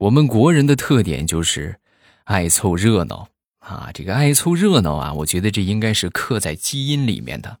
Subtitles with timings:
[0.00, 1.76] 我们国人的特点就是
[2.24, 7.58] 爱凑热闹啊，这个爱凑热闹啊，我觉得这应该是刻在基因里面的。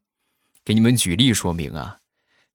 [0.64, 1.98] 给你们举例说明啊，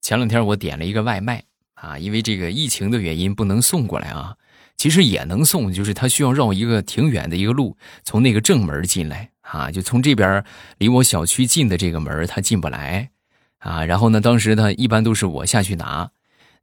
[0.02, 1.44] 前两天我点了一个外卖
[1.76, 4.36] 啊，因为这个疫情的原因不能送过来啊，
[4.76, 10.44] 其实也能送，就是他需要绕一个挺远的一个路，从那个正门进来啊，就从这边
[10.80, 13.12] 离我小区近的这个门他进不来
[13.60, 13.86] 啊。
[13.86, 16.10] 然后呢，当时他一般都是我下去拿。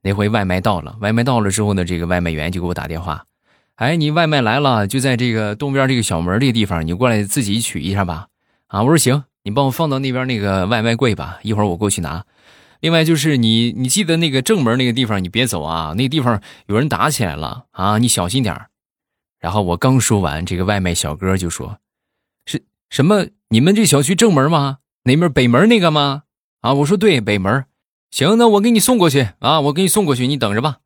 [0.02, 3.24] 那回外卖到了，外卖到了之后呢，这个外卖员就给我打电话，
[3.76, 8.26] 哎，你外卖来了，就在这个东边这个小门这个地方，你过来自己取一下吧。
[8.66, 12.24] 啊，我说行，你帮我放到那边那个外卖柜吧，一会儿我过去拿。
[12.80, 18.60] 另外就是你，你记得那个正门那个地方，你别走啊，那地方有人打起来了啊，你小心点
[19.38, 21.78] 然后我刚说完，这个外卖小哥就说
[22.46, 23.26] ：“是什么？
[23.50, 24.78] 你们这小区正门吗？
[25.04, 25.32] 哪门？
[25.32, 26.22] 北门那个吗？”
[26.62, 27.64] 啊，我说对，北门。
[28.12, 29.58] 行，那我给你送过去啊！
[29.62, 30.80] 我给你送过去，你等着吧。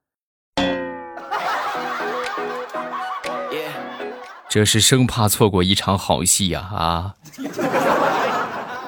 [4.49, 6.61] 这是生怕错过一场好戏呀！
[6.61, 7.15] 啊，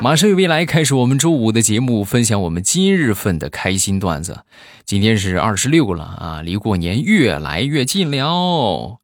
[0.00, 4.44] 马上与未来开始我们周五的节目，分享我们今日份的开心段子。
[4.84, 9.00] 今天是二十六了啊，离过年越来越近了。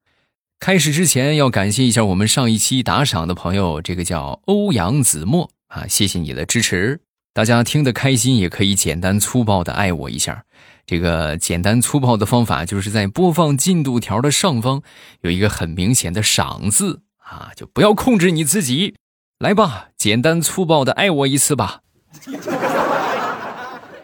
[0.61, 7.01] 开始之前要感谢一下我们上一期打赏的朋友，这个叫欧阳子墨啊，谢谢你的支持。
[7.35, 10.45] 大家听得开心，也可以简单粗暴的爱我一下。
[10.87, 14.83] 这个简单粗暴的方法，就是在播放进度条的上方
[15.23, 18.95] 有一个很明显的“赏”字啊，就不要控制你自己，
[19.41, 21.81] 来吧，简单粗暴的爱我一次吧。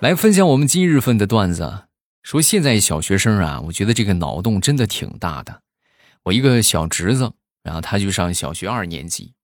[0.01, 1.85] 来分享我们今日份的段子，
[2.25, 5.61] 说现在小学生啊，我觉得这个脑洞真的挺大的。
[6.25, 7.31] 我一个小侄子，
[7.63, 9.35] 然后他就上小学二年级，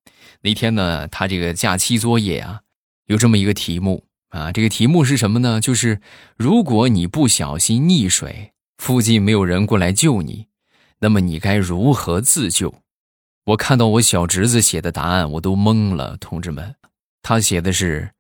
[0.41, 2.63] 那天呢，他这个假期作业啊。
[3.07, 5.61] 有这么一个题目啊，这个题目是什么呢？
[5.61, 6.01] 就是
[6.37, 10.47] 如果你不小心溺水，附近没有人过来救你，
[10.99, 12.75] 那么你该如何自救？
[13.45, 16.75] 我看到我小侄子写的答案，我都懵了，同志们，
[17.23, 18.11] 他写的是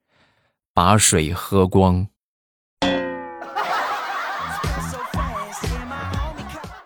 [0.73, 2.07] 把水喝光，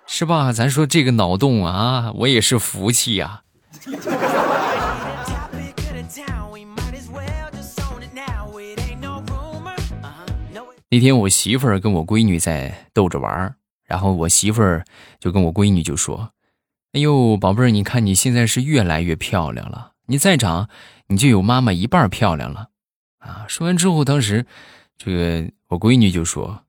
[0.07, 0.53] 是吧？
[0.53, 3.43] 咱说这个脑洞啊，我也是服气呀。
[10.93, 14.85] 那天我媳妇儿跟我闺女在逗着玩儿，然后我媳妇儿
[15.21, 16.33] 就跟我闺女就说
[16.93, 20.69] ：“哎呦，宝贝儿，你看你现在是越来越漂亮了，你再长，
[21.07, 22.71] 你就有妈妈一半漂亮了。”
[23.23, 24.47] 啊，说完之后，当时
[24.99, 26.65] 这个我闺女就说：“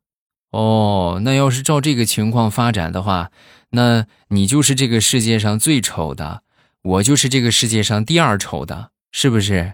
[0.54, 3.32] 哦，那要是照这个情况发展的话，
[3.72, 6.44] 那你就是这个世界上最丑的，
[6.84, 9.74] 我就是这个世界上第二丑的，是不是？”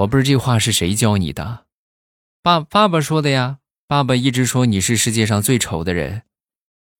[0.00, 1.66] 宝贝儿，这话是谁教你的？
[2.42, 3.58] 爸爸爸说的呀。
[3.86, 6.22] 爸爸一直说你是世界上最丑的人。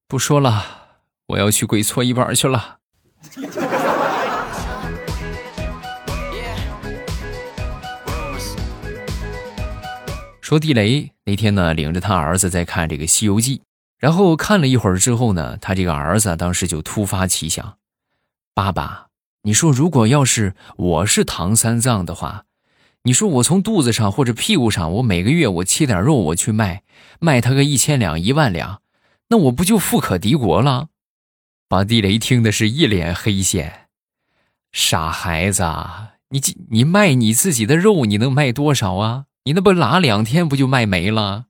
[0.07, 2.81] 不说了，我要去跪搓衣板去了。
[10.43, 13.57] 说地雷那天呢，领着他儿子在看这个《西游记》，
[13.99, 17.79] 然后看了一会儿之后呢，他这个儿子当时就突发奇想：
[18.53, 19.07] 爸爸，
[19.45, 22.45] 你说如果要是我是唐三藏的话。
[23.05, 26.83] 你说我从肚子上或者屁股上，我每个月我切点肉我去卖，
[27.19, 28.83] 卖他个一千两一万两，
[29.29, 30.89] 那我不就富可敌国了？
[31.67, 33.89] 把地雷听的是一脸黑线，
[34.73, 35.65] 傻孩子，
[36.29, 36.41] 你
[36.71, 39.25] 你卖你自己的肉，你能卖多少啊？
[39.45, 41.47] 你那不拉两天不就卖没了？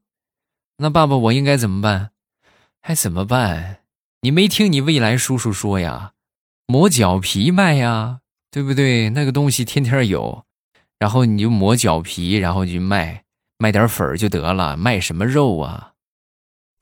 [0.77, 2.11] 那爸爸我应该怎么办？
[2.81, 3.79] 还怎么办？
[4.23, 6.13] 你没听你未来叔叔说呀？
[6.67, 8.21] 磨脚皮卖呀，
[8.53, 9.11] 对不对？
[9.11, 10.45] 那个东西天天有。
[11.01, 13.25] 然后你就磨脚皮，然后就卖，
[13.57, 15.93] 卖点粉就得了，卖什么肉啊？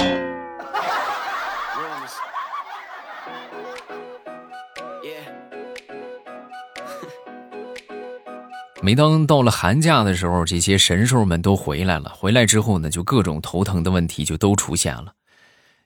[8.82, 12.10] 每当到了寒假的时候，这些神兽们都回来了。
[12.10, 15.12] 回来之后呢，就各种头疼的问题就都出现了。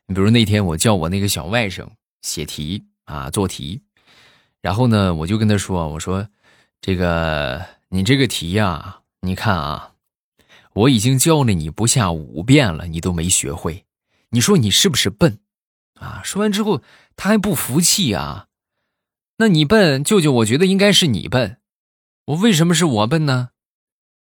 [0.06, 1.86] 你比如那天我叫我那个小外甥
[2.22, 3.82] 写题啊，做题，
[4.62, 6.26] 然后呢，我就跟他说：“我说
[6.80, 7.62] 这个。”
[7.94, 9.92] 你这个题呀，你看啊，
[10.72, 13.84] 我已经教了你不下五遍了，你都没学会，
[14.30, 15.40] 你说你是不是笨？
[16.00, 16.22] 啊！
[16.24, 16.80] 说完之后
[17.16, 18.46] 他还不服气啊，
[19.36, 21.58] 那你笨，舅舅，我觉得应该是你笨。
[22.28, 23.50] 我为什么是我笨呢？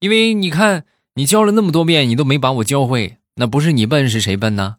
[0.01, 0.85] 因为你看
[1.15, 4.77] 你教了那么多遍，你都没把我教会，那不是你笨是谁笨呢？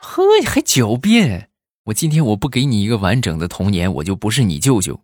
[0.00, 1.50] 呵，还狡辩。
[1.88, 5.00] 我今天我不给你一个完整的童年我就不是你舅舅。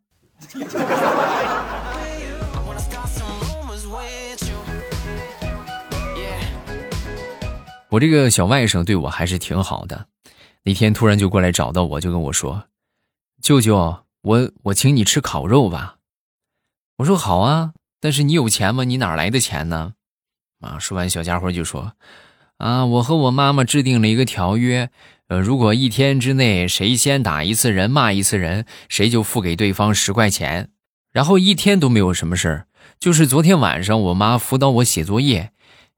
[7.89, 10.09] 我这个小外甥对我还是挺好的。
[10.63, 12.65] 那天突然就过来找到我就跟我说
[13.41, 15.97] 舅舅我我请你吃烤肉吧。
[16.99, 18.85] 我说好啊但是你有钱吗？
[18.85, 19.95] 你哪来的钱呢？
[20.61, 21.95] 啊说完小家伙就说
[22.59, 24.91] 啊我和我妈妈制定了一个条约
[25.29, 30.69] 呃，如果一天之内谁先打一次人、骂一次人，谁就付给对方十块钱。
[31.13, 32.67] 然后一天都没有什么事儿，
[32.99, 35.51] 就是昨天晚上我妈辅导我写作业。”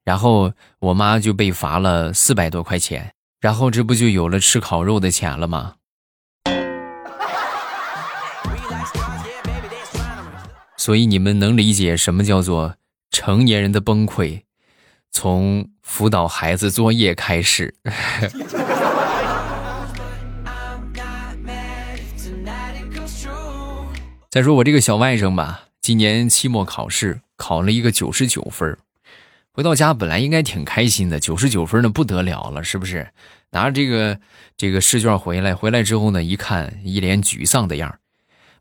[0.05, 5.73] 然后我妈就被罚了四百多块钱，然后这不就有了吃烤肉的钱了吗？
[10.77, 12.75] 所以你们能理解什么叫做
[13.11, 14.43] 成年人的崩溃，
[15.11, 17.75] 从辅导孩子作业开始。
[24.29, 28.77] 再说我这个小外甥吧，今年期末考试考了一个九十九分。
[29.53, 33.07] 回到家本来应该挺开心的，九十九分呢不得了了，是不是？
[33.51, 34.19] 拿着这个
[34.57, 37.99] 这个试卷回来，回来之后呢，一看一脸沮丧的样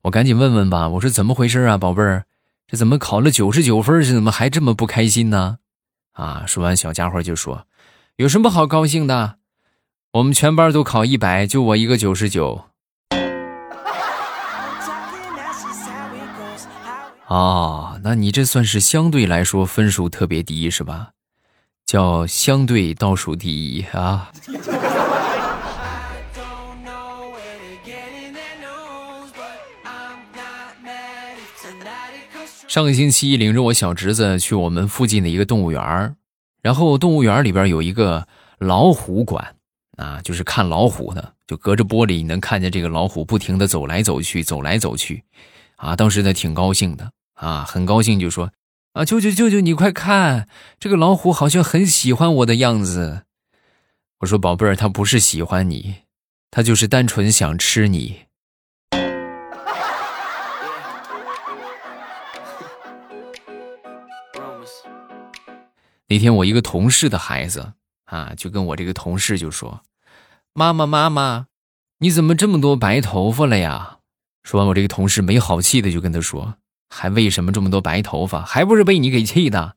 [0.03, 2.25] 我赶紧问问吧，我说怎么回事啊，宝贝儿，
[2.69, 5.59] 这怎么考了九十九分，是怎么还这么不开心呢？
[6.13, 7.67] 啊，说完小家伙就说
[8.17, 9.39] ：“有什么好高兴的？
[10.13, 12.67] 我们全班都考一百，就我一个九十九。”
[17.29, 21.11] 哦，那你这算是相对来说分数特别低是吧？
[21.85, 24.33] 叫相对倒数第一啊。
[32.69, 36.15] 上个星期领着我小侄子去我们附近的一个动物园
[36.63, 38.27] 然后动物园里边有一个
[38.59, 39.57] 老虎馆
[39.97, 45.25] 啊，就是看老虎的，就隔着玻璃你能看见这个老虎不停的走来走去，走来走去，
[45.77, 47.11] 啊，当时呢挺高兴的。
[47.37, 48.51] 啊，很高兴就说
[48.93, 50.49] ：“啊，舅舅舅舅，你快看，
[50.81, 53.23] 这个老虎好像很喜欢我的样子。”
[54.21, 55.97] 我说：“宝贝儿，它不是喜欢你，
[56.51, 58.23] 它就是单纯想吃你。”
[66.09, 67.73] 那天我一个同事的孩子
[68.05, 69.83] 啊，就跟我这个同事就说
[70.55, 71.49] ：“妈妈妈妈，
[71.99, 73.99] 你怎么这么多白头发了呀？”
[74.43, 76.57] 说完，我这个同事没好气的就跟他说。
[76.89, 78.43] 还为什么这么多白头发？
[78.43, 79.77] 还不是被你给气的，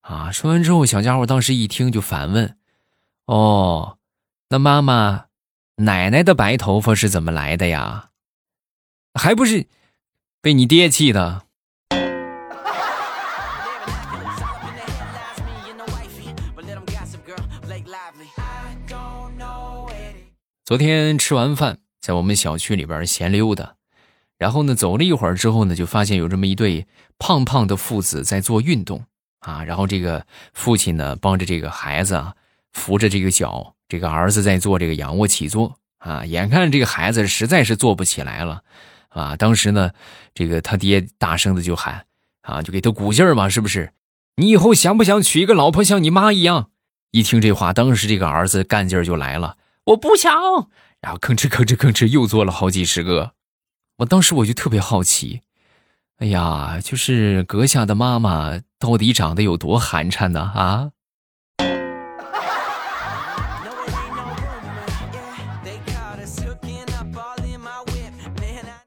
[0.00, 0.32] 啊！
[0.32, 2.56] 说完之后，小家伙当时一听就反问
[3.26, 3.98] ：“哦，
[4.48, 5.26] 那妈妈，
[5.76, 8.10] 奶奶的白头发是怎么来的呀？
[9.14, 9.66] 还不是
[10.40, 11.42] 被你爹气的？”
[20.64, 23.74] 昨天吃完饭，在我们小区里边闲溜达。
[24.40, 26.86] 然后呢，走了一会儿之后呢，就发现有这么一对
[27.18, 29.04] 胖胖的父子在做运动
[29.40, 29.62] 啊。
[29.64, 32.34] 然后这个父亲呢，帮着这个孩子啊
[32.72, 36.24] 扶着这个脚，这个儿子在做这个仰卧起坐啊。
[36.24, 38.62] 眼看这个孩子实在是做不起来了
[39.10, 39.90] 啊，当时呢，
[40.32, 42.06] 这个他爹大声的就喊
[42.40, 43.92] 啊，就给他鼓劲儿嘛，是不是？
[44.36, 46.70] 你以后想不想娶一个老婆像你妈一样？
[47.10, 50.32] 一听这话，当时这个儿子干劲儿就来了，我不想。
[51.02, 53.32] 然后吭哧吭哧吭哧又做了好几十个。
[54.00, 55.42] 我当时我就特别好奇，
[56.20, 60.40] 哎呀，就是阁下的妈妈到底长得有多寒碜呢？
[60.40, 60.90] 啊！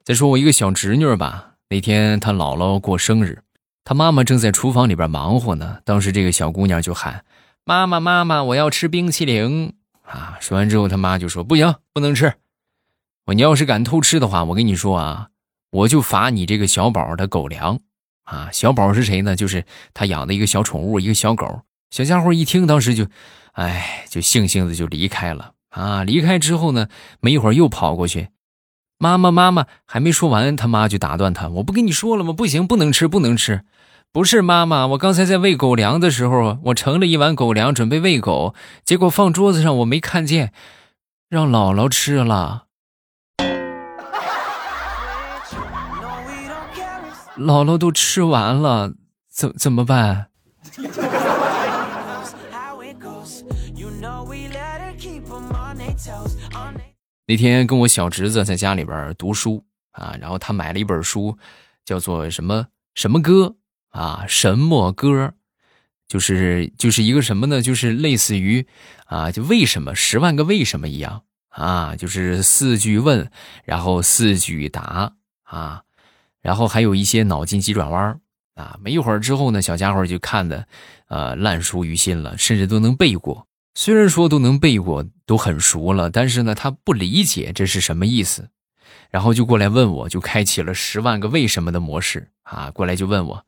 [0.04, 3.44] 再说我一个小侄女吧，那天她姥姥过生日，
[3.86, 5.78] 她妈妈正在厨房里边忙活呢。
[5.86, 7.24] 当时这个小姑娘就喊
[7.64, 12.34] ：“妈妈，妈妈，我要吃冰淇淋！”啊，说完之后，她妈就说：“不行，不能吃。”
[13.26, 15.30] 我你要是敢偷吃的话，我跟你说啊，
[15.72, 17.80] 我就罚你这个小宝的狗粮
[18.26, 18.50] 啊！
[18.52, 19.36] 小宝是谁呢？
[19.36, 21.62] 就是他养的一个小宠物，一个小狗。
[21.90, 23.08] 小家伙一听，当时就，
[23.54, 26.04] 哎，就悻悻的就离开了啊！
[26.04, 26.90] 离开之后呢，
[27.22, 28.30] 没一会儿又跑过去，
[28.98, 32.34] 妈妈妈妈还没说完，他妈就打断他：“我不跟你说了吗？
[32.34, 33.64] 不行，不能吃，不能吃！
[34.12, 38.54] 不是妈妈，我刚才在喂狗粮的时候，我盛了一碗狗粮准备喂狗，
[38.84, 40.52] 结果放桌子上我没看见，
[41.30, 42.66] 让姥姥吃了。”
[47.38, 48.94] 姥姥都吃完了，
[49.30, 50.28] 怎怎么办？
[57.26, 61.38] 那天跟我小侄子在家里边读书啊，然后他买了一本书，
[61.84, 63.56] 叫做什么什么歌
[63.90, 64.26] 啊？
[64.28, 65.34] 什么歌？
[66.08, 67.62] 就是就是一个什么呢？
[67.62, 68.68] 就是类似于
[69.06, 71.96] 啊，就为什么十万个为什么一样啊？
[71.96, 73.32] 就是四句问，
[73.64, 75.14] 然后四句答
[75.44, 75.84] 啊。
[76.44, 78.20] 然后还有一些脑筋急转弯
[78.54, 80.68] 啊，没一会儿之后呢，小家伙就看的，
[81.08, 88.50] 呃，烂熟于心了，甚至都能背过虽然说都能背过，都很熟了，但是呢，他不理解这是什么意思，
[89.10, 92.70] 然后就过来问我，就开启了十万个为什么的模式啊！
[92.70, 93.46] 过来就问我，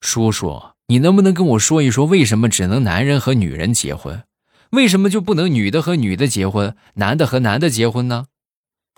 [0.00, 4.24] 叔叔，你能不能跟我说一说，为什么只能男人和女人结婚，
[4.70, 8.26] 为什么就不能女的和女的结婚，男的和男的结婚呢？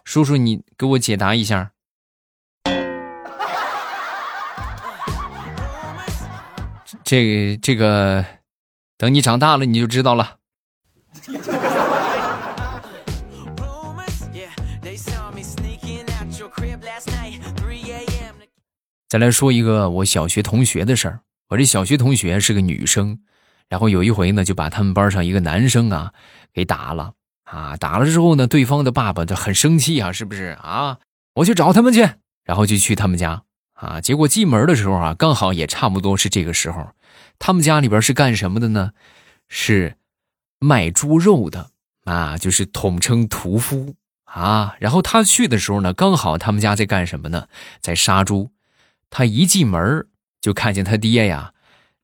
[0.04, 1.72] 叔叔，你给我解答一下。
[7.10, 8.24] 这这个，
[8.96, 10.36] 等你长大了你就知道了。
[19.08, 21.22] 再来说一个我小学同学的事儿。
[21.48, 23.18] 我这小学同学是个女生，
[23.68, 26.12] 然后有一回呢，就把他们班上一个男生啊
[26.54, 27.76] 给打了啊。
[27.76, 31.00] 打了之后呢，对方的爸爸就很生气啊，是不是啊？
[31.34, 32.08] 我去找他们去，
[32.44, 34.00] 然后就去他们家啊。
[34.00, 36.86] 结果进门的时候啊，刚好也差不多是这个时候。
[37.40, 38.92] 他们家里边是干什么的呢？
[39.48, 39.96] 是
[40.60, 41.72] 卖猪肉的
[42.04, 44.76] 啊，就是统称屠夫啊。
[44.78, 47.48] 然后他去的时候呢，刚好他们家在干什么呢？
[47.80, 48.52] 在杀猪。
[49.08, 50.06] 他一进门
[50.40, 51.52] 就看见他爹呀，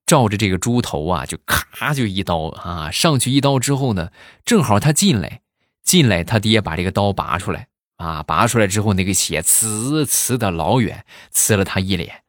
[0.05, 4.11] 照着这个猪头啊，就咔就一刀啊，上去一刀之后呢，
[4.45, 5.43] 正好他进来，
[5.85, 12.23] 进来他爹把这个刀拔出来啊，拔出来之后那个血呲呲的老远，呲了他一脸。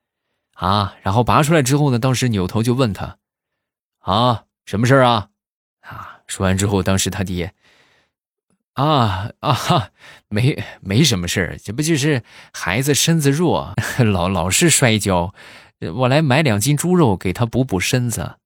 [0.58, 3.18] 啊，然后拔出来之后呢，当时扭头就问他
[4.02, 5.30] ：“啊，什么事儿啊？”
[5.86, 7.54] 啊，说完之后，当时他爹
[8.74, 9.92] ：“啊啊哈，
[10.30, 15.36] 没没什么事儿，这不就是孩子身子弱，老老是摔跤，
[15.94, 18.38] 我来买两斤猪肉给他补补身子。”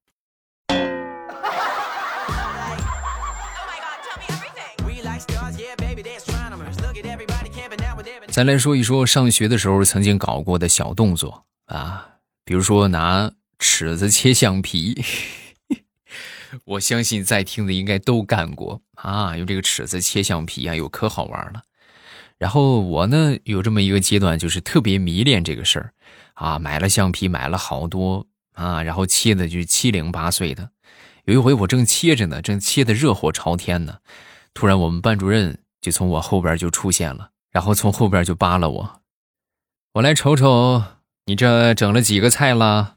[8.28, 11.46] 再来说一说上学的时候曾经搞过的小动作。
[11.72, 15.02] 啊，比如说拿尺子切橡皮，
[16.66, 19.38] 我相信在听的应该都干过啊。
[19.38, 21.64] 用这个尺子切橡皮啊，有可好玩了。
[22.38, 25.94] 然后我呢，有这么一个阶段，就是特别迷恋这个事儿
[26.34, 30.72] 啊，买了橡皮，买了好多啊，然后切的就七零八碎的。
[31.24, 34.00] 有一回我正切着呢，正切的热火朝天呢，
[34.54, 39.02] 突然我们班主任就从我后边就出现了，然后从后边就扒拉我，
[39.94, 40.84] 我来瞅瞅。
[41.32, 42.96] 你这整了几个菜啦？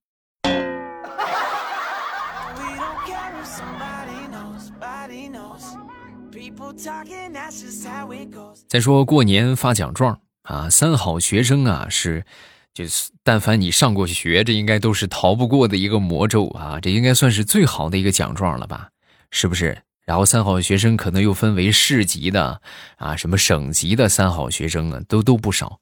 [8.66, 12.24] 再说过年发奖状啊，三好学生啊是，
[12.72, 18.88] 就是但凡你上过学，这应该都是逃不过的一个魔咒啊，这应该算是最好的一个奖状了吧？
[19.30, 19.80] 是不是？
[20.04, 22.60] 然后三好学生可能又分为市级的
[22.96, 25.78] 啊，什么省级的三好学生啊，都都不少。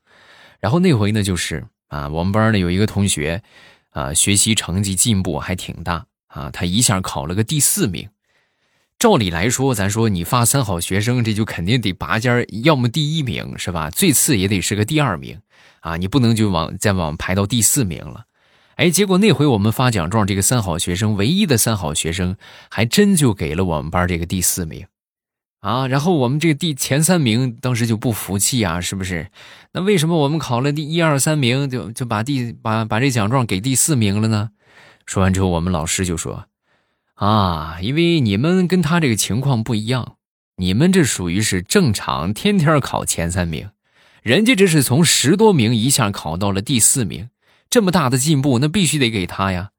[0.60, 1.64] 然后那回呢，就是。
[1.92, 3.42] 啊，我们班呢有一个同学，
[3.90, 8.08] 啊，学习成绩进步还挺大啊，他一下考了个第四名。
[8.98, 13.90] 照理来说，咱说你发三好学生，这就肯定得拔尖要么第一名是吧？
[13.90, 15.38] 最次也得是个第二名
[15.80, 18.24] 啊，你不能就往再往排到第四名了。
[18.76, 22.36] 哎，结果那回我们发奖状，这个三好学生，唯一的三好学生，
[22.70, 24.86] 还真就给了我们班这个第四名。
[25.62, 29.30] 啊，然后我们这个第前三名当时就不服气啊，是不是？
[29.72, 34.50] 那为什么我们考了第一二三名，就就把第把把这奖状给第四名了呢？
[35.06, 36.46] 说完之后，我们老师就说
[37.14, 40.16] ：“啊，因为你们跟他这个情况不一样，
[40.56, 43.70] 你们这属于是正常，天天考前三名，
[44.20, 47.28] 人家这是从十多名一下考到了第四名，
[47.70, 49.70] 这么大的进步，那必须得给他呀。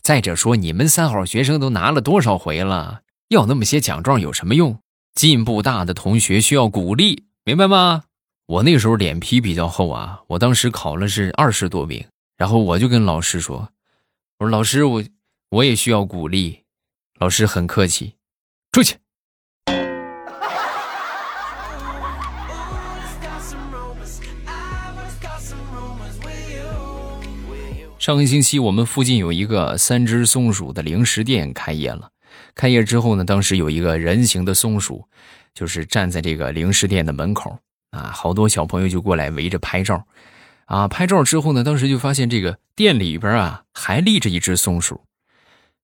[0.00, 3.00] 再者说，你们三好学生都拿了多少回了，
[3.30, 4.78] 要那么些奖状有什么用？”
[5.14, 8.02] 进步大的同学需要鼓励，明白吗？
[8.46, 12.04] 我那时候脸皮比较厚啊，我当时考了是二十多名，
[12.36, 13.70] 然后我就跟老师说
[14.38, 15.04] ：“我说老师，我
[15.50, 16.64] 我也需要鼓励。”
[17.20, 18.14] 老师很客气，
[18.72, 18.96] 出去。
[27.98, 32.10] 上个星期我们附近有一个三只松鼠的零食店开业了。
[32.54, 35.06] 开业之后呢，当时有一个人形的松鼠，
[35.52, 37.58] 就是站在这个零食店的门口
[37.90, 40.06] 啊，好多小朋友就过来围着拍照，
[40.66, 45.02] 啊，拍照之后呢，当时就发现这个店里边啊还立着一只松鼠，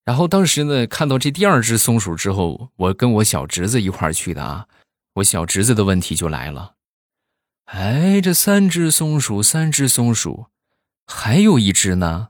[0.04, 4.66] 然后当时呢看到这第二只松鼠之后，我跟我小侄子一块去的啊，
[5.14, 6.74] 我小侄子的问题就来了，
[7.66, 10.46] 哎，这三只松鼠，三只松鼠，
[11.06, 12.28] 还有一只呢。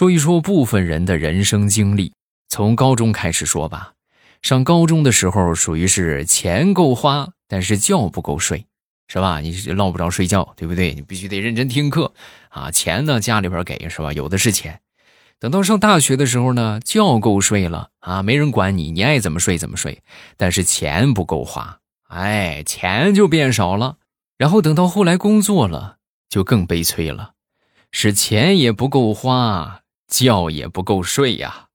[0.00, 2.14] 说一说部分人的人生经历，
[2.48, 3.92] 从高中开始说吧。
[4.40, 8.64] 上高中的时候，属于是钱够花，但是觉不够睡。
[9.08, 9.40] 是吧？
[9.40, 10.94] 你落不着睡觉，对不对？
[10.94, 12.14] 你必须得认真听课
[12.48, 12.70] 啊！
[12.70, 14.10] 钱呢，家里边给是吧？
[14.14, 14.80] 有的是钱。
[15.38, 20.02] 等到上大学的时候呢，觉够睡了啊，没人管你，你爱怎么睡怎么睡。
[20.38, 23.98] 但是钱不够花，哎，钱就变少了。
[24.38, 25.98] 然后等到后来工作了，
[26.30, 27.32] 就更悲催了，
[27.92, 31.68] 是钱也不够花，觉也不够睡呀。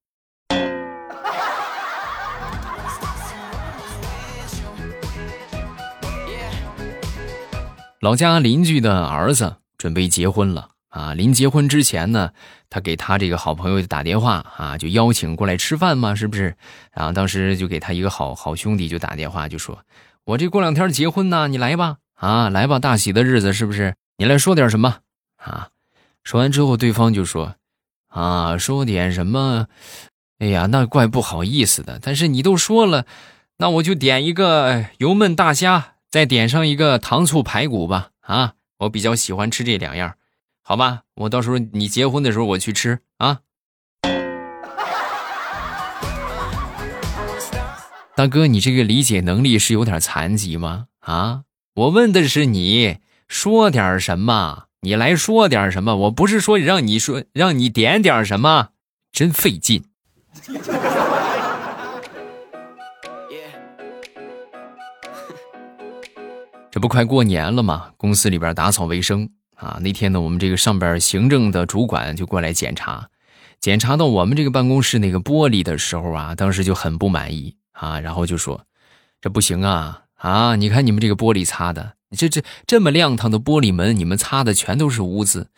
[8.02, 11.16] 老家邻居的儿子准备结婚了啊！
[11.16, 12.30] 临结婚之前呢，
[12.70, 16.56] 他给他这个好朋友打电话啊，就邀请过来吃饭嘛，是不是？
[16.94, 19.80] 然后当时就给他一个好好兄弟就打电话，就说
[20.24, 23.96] ：“我这过两天结婚呢，你来吧，啊，来吧，大喜的日子是不是？
[24.18, 24.98] 你来说点什么
[25.38, 25.70] 啊？”
[26.24, 27.56] 说完之后，对方就说
[28.16, 29.68] ：“啊，说点什么？
[30.40, 32.00] 哎呀，那怪不好意思的。
[32.02, 33.06] 但是你都说了，
[33.58, 40.16] 那我就点一个油焖大虾。”再点上一个糖醋排骨吧，啊，我比较喜欢吃这两样，
[40.62, 43.40] 好吧，我到时候你结婚的时候我去吃啊。
[48.16, 50.86] 大哥，你这个理解能力是有点残疾吗？
[51.02, 51.42] 啊，
[51.74, 58.70] 我问的是你说点什么，你来说点什么，我不是说让你说让你点点什么，
[59.12, 59.84] 真费劲。
[66.70, 67.90] 这不快过年了吗？
[67.98, 69.80] 公司里边打扫卫生啊。
[69.82, 73.10] 那天呢，我们这个上边行政的主管就过来检查，
[73.60, 78.64] 检查到我们这个办公室那个玻璃的时候啊，当时就很不满意啊，然后就说
[79.20, 80.56] ：“这不行啊啊！
[80.56, 85.50] 你看你们这个玻璃擦的，这这这么亮堂的玻璃门，你们擦的全都是污渍，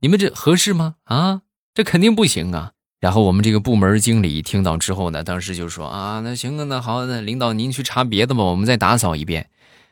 [0.00, 0.96] 你们这合适吗？
[1.04, 1.42] 啊，
[1.72, 9.50] 这肯定不行啊！”然后我们这个部门经理听到之后呢，当时就说：“啊，那行啊，那好，那领导您去查别的吧，我们再打扫一遍。”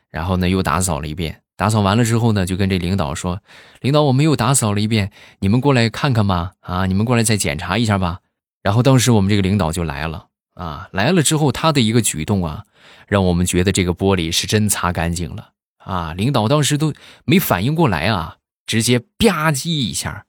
[0.09, 1.41] 然后呢，又打扫了一遍。
[1.55, 3.39] 打扫完了之后呢，就跟这领导说
[3.81, 6.53] ：“领导，我们又打扫了一遍，你们过来看看吧。
[6.61, 8.19] 啊，你们过来再检查一下吧。”
[8.63, 10.27] 然后当时我们这个领导就来了。
[10.55, 12.63] 啊，来了之后，他的一个举动啊，
[13.07, 15.49] 让我们觉得这个玻璃是真擦干净了。
[15.85, 16.93] 啊，领导当时都
[17.25, 20.25] 没反应过来啊，直接吧唧一下，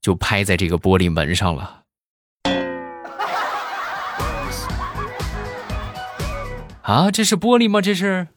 [0.00, 1.82] 就拍在这个玻璃门上了。
[6.82, 7.80] 啊，这是玻璃吗？
[7.80, 8.28] 这是。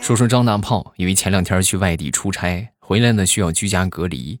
[0.00, 4.38] 说说张大炮，因为前两天去外地出差，回来呢需要居家隔离，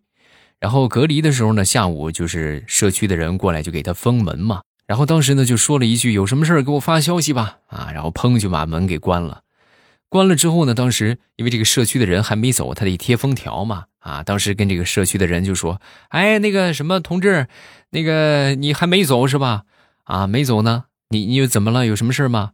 [0.64, 9.42] 然后隔离的时候呢，下午就是社区的人过来就给他封门嘛，然后当时呢就说了一句：“有什么事给我发消息吧。”啊，然后砰就把门给关了。
[10.08, 13.84] 关了之后呢，当时因为这个社区的人还没走，他得贴封条嘛。
[13.98, 17.46] 啊，当时跟这个社区的人就说：“哎，那个什么同志，
[17.90, 19.64] 那个你还没走是吧？
[20.04, 20.84] 啊，没走呢。
[21.10, 21.84] 你你又怎么了？
[21.84, 22.52] 有什么事吗？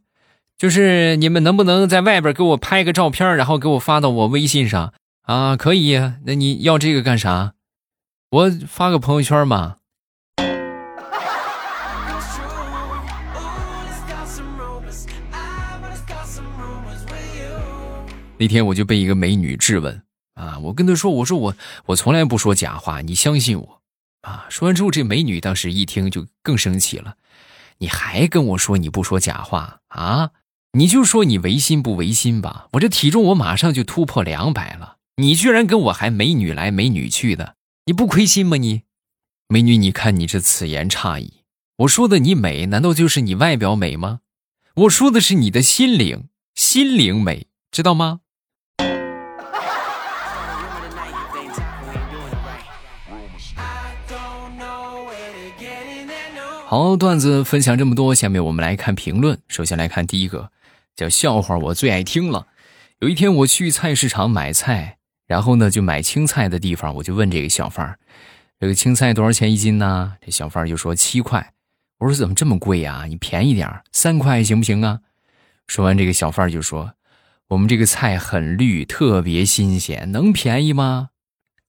[0.59, 4.93] 就是你们能不能在外边给我拍个照片，然后给我发到我微信上？
[5.23, 5.97] 啊，可以。
[6.27, 7.53] 那你要这个干啥？
[8.31, 9.77] 我发个朋友圈嘛。”
[18.39, 20.03] 那天我就被一个美女质问。
[20.35, 20.59] 啊！
[20.61, 21.55] 我跟她说：“我说我
[21.87, 23.83] 我从来不说假话，你相信我。”
[24.23, 24.47] 啊！
[24.49, 27.17] 说完之后，这美女当时一听就更生气了。
[27.79, 30.31] 你还跟我说你不说假话啊？
[30.73, 32.69] 你就说你违心不违心吧？
[32.73, 37.57] 我这体重我马上就突破两百了，你居然跟我还美女来美女去的，
[37.91, 38.57] 你不亏心吗？
[38.57, 38.83] 你，
[39.49, 41.43] 美女，你看你这此言差矣。
[41.79, 44.21] 我说的你美，难道就是你外表美吗？
[44.77, 48.21] 我说的是你的心灵，心灵美，知道吗？
[56.65, 59.41] 好，段子分享这么多，下面我们来看评论。
[59.49, 60.53] 首先来看第一个，
[60.95, 62.47] 叫笑话，我最爱听了。
[63.01, 64.99] 有一天我去菜市场买菜，
[65.31, 67.97] 然后呢就买青菜的地方，我就问这个小贩儿
[68.59, 71.53] ：“这个青菜多少钱一斤呢？”这小贩儿就说七块。
[72.01, 73.05] 我说怎么这么贵呀？
[73.07, 74.99] 你便宜点儿，三块行不行啊？
[75.69, 76.95] 说完，这个小贩儿就说
[77.51, 81.11] ：“我们这个菜很绿，特别新鲜，能便宜吗？”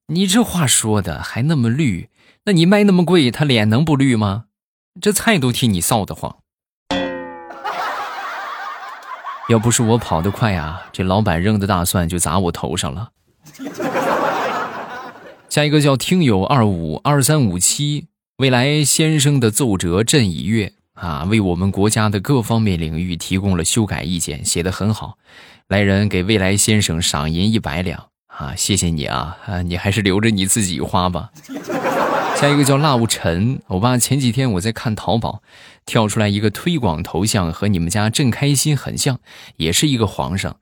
[0.09, 2.09] 你这话说的还那么绿，
[2.45, 4.45] 那你卖那么贵，他脸能不绿吗？
[4.99, 6.37] 这菜都替你臊得慌，
[9.49, 13.11] 要不是我跑得快啊，这老板扔的大蒜就砸我头上了。
[15.49, 25.17] 下一个叫听友二五二三五七，未来先生的奏折朕已阅啊，为我们国家的各方面领域提供了修改意见，写得很好。
[25.67, 31.31] 来人给未来先生赏银一百两啊，谢谢你啊啊，你还是留着你自己花吧。
[32.35, 35.43] 下一个叫辣物陈，我爸前几天我在看淘宝，
[35.85, 39.19] 跳出来一个推广头像，和你们家朕开心很像，
[39.57, 40.57] 也是一个皇上。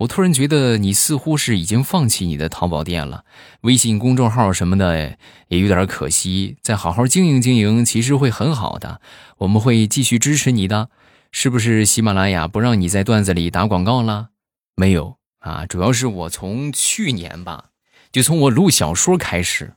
[0.00, 3.24] 我突然觉得你似乎是已经放弃你的淘宝店了，
[3.62, 6.56] 微信公众号什么的也有点可惜。
[6.62, 9.02] 再好好经营经营，其实会很好的。
[9.36, 10.88] 我们会继续支持你的，
[11.32, 11.84] 是不是？
[11.84, 14.28] 喜马拉雅不让你在段子里打广告了？
[14.74, 17.66] 没有啊，主要是我从去年吧，
[18.10, 19.74] 就从我录小说开始，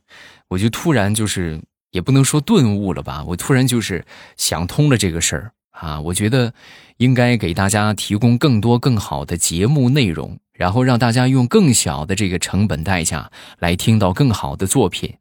[0.47, 4.05] 我就突然就是也不能说顿悟了吧，我突然就是
[4.38, 5.51] 想通了这个事儿。
[5.73, 6.53] 啊，我觉得
[6.97, 15.13] 应该给大家提供更多更好的节目内容，然后让大家用更小的这个成本代价来听到更好的作品，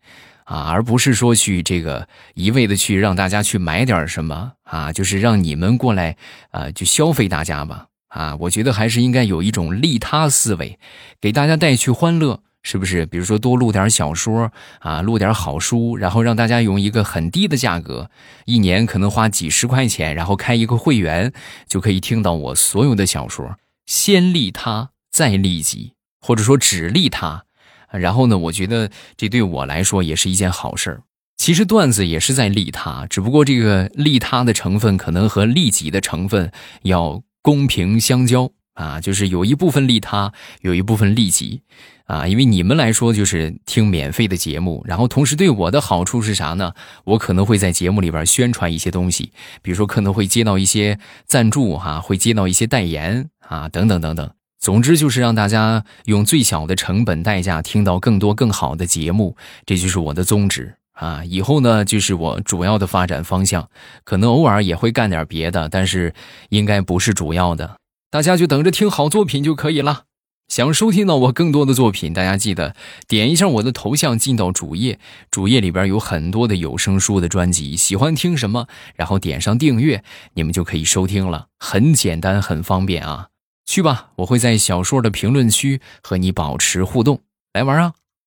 [0.44, 6.16] 啊，而不是说去这个一味的去让大家去买点什么啊，就是让你们过来
[6.50, 10.78] 啊，就消费大家吧，啊，我觉得还是应该有一种利他思维，
[11.20, 12.42] 给大家带去欢乐。
[12.62, 13.04] 是不是？
[13.06, 18.10] 比如说多录点小说啊，录点好书，然后让大家用一个很低的价格，
[18.44, 21.32] 一年可能花几十块钱，然后开一个会员，
[21.66, 23.56] 就可以听到我所有的小说。
[23.86, 27.44] 先利他，再利己，或者说只利他。
[27.90, 31.02] 然后呢，我觉得这对我来说也是一件好事儿。
[31.36, 41.62] 其实段子也是在利他，只不过这个利他的成分可能和利己的成分要公平相交啊，就是有一部分利他，有一部分利己。
[42.06, 46.74] 啊，因为你们来说就是听免费的节目，然后同时对我的好处是啥呢？
[47.04, 49.32] 我可能会在节目里边宣传一些东西，
[49.62, 54.30] 比如说可能会接到一些赞助哈，会接到一些代言啊，等等等等。
[54.58, 61.24] 总之就是让大家用最小的成本代价听到更多更好的节目，这就是我的宗旨啊。
[61.24, 63.66] 以后呢，就是我主要的发展方向，
[64.04, 66.12] 可能偶尔也会干点别的，但是
[66.50, 67.76] 应该不是主要的。
[68.12, 70.04] 大家就等着听好作品就可以了。
[70.46, 72.76] 想收听到我更多的作品，大家记得
[73.08, 74.98] 点一下我的头像，进到主页。
[75.30, 81.46] 主页里边有很多的有声书的专辑，喜欢听什么，然后点上订阅，你们就可以收听了。
[81.58, 83.28] 很简单，很方便啊！
[83.64, 87.22] 去吧，我会在小说的评论区和你保持互动，
[87.54, 87.94] 来玩啊！